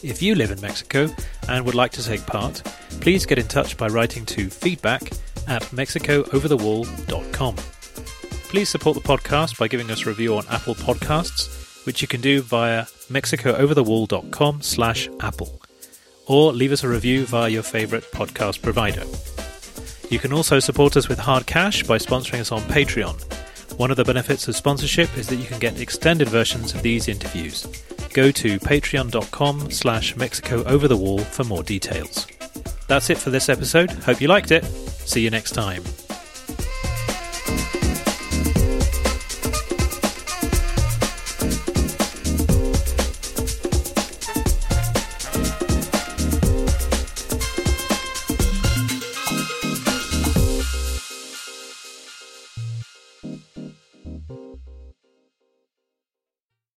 If 0.02 0.22
you 0.22 0.34
live 0.34 0.50
in 0.50 0.60
Mexico 0.62 1.08
and 1.48 1.64
would 1.66 1.74
like 1.74 1.92
to 1.92 2.02
take 2.02 2.24
part, 2.24 2.62
please 3.00 3.26
get 3.26 3.38
in 3.38 3.46
touch 3.46 3.76
by 3.76 3.88
writing 3.88 4.24
to 4.26 4.48
feedback 4.48 5.02
at 5.46 5.62
mexicooverthewall.com. 5.64 7.56
Please 8.48 8.68
support 8.70 8.94
the 8.96 9.02
podcast 9.02 9.58
by 9.58 9.68
giving 9.68 9.90
us 9.90 10.06
a 10.06 10.08
review 10.08 10.36
on 10.36 10.46
Apple 10.48 10.74
Podcasts, 10.74 11.84
which 11.84 12.00
you 12.00 12.08
can 12.08 12.22
do 12.22 12.40
via 12.40 12.84
mexicooverthewall.com 13.10 14.62
slash 14.62 15.10
apple, 15.20 15.60
or 16.26 16.52
leave 16.52 16.72
us 16.72 16.82
a 16.82 16.88
review 16.88 17.26
via 17.26 17.50
your 17.50 17.62
favourite 17.62 18.04
podcast 18.04 18.62
provider. 18.62 19.04
You 20.08 20.18
can 20.18 20.32
also 20.32 20.60
support 20.60 20.96
us 20.96 21.08
with 21.08 21.18
hard 21.18 21.46
cash 21.46 21.82
by 21.82 21.98
sponsoring 21.98 22.40
us 22.40 22.52
on 22.52 22.62
Patreon. 22.62 23.22
One 23.78 23.90
of 23.90 23.98
the 23.98 24.04
benefits 24.04 24.48
of 24.48 24.56
sponsorship 24.56 25.16
is 25.18 25.28
that 25.28 25.36
you 25.36 25.46
can 25.46 25.58
get 25.58 25.78
extended 25.78 26.28
versions 26.28 26.74
of 26.74 26.82
these 26.82 27.06
interviews. 27.06 27.66
Go 28.12 28.30
to 28.32 28.58
patreon.com 28.58 29.70
slash 29.70 30.16
Mexico 30.16 30.64
Over 30.64 30.88
the 30.88 30.96
Wall 30.96 31.18
for 31.20 31.44
more 31.44 31.62
details. 31.62 32.26
That's 32.88 33.10
it 33.10 33.18
for 33.18 33.30
this 33.30 33.48
episode. 33.48 33.90
Hope 33.90 34.20
you 34.20 34.28
liked 34.28 34.50
it. 34.50 34.64
See 34.64 35.20
you 35.20 35.30
next 35.30 35.52
time. 35.52 35.84